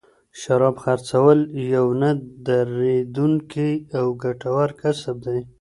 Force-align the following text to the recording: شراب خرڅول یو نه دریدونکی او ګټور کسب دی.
شراب 0.39 0.75
خرڅول 0.83 1.39
یو 1.73 1.87
نه 2.01 2.09
دریدونکی 2.47 3.71
او 3.97 4.05
ګټور 4.23 4.69
کسب 4.81 5.15
دی. 5.25 5.39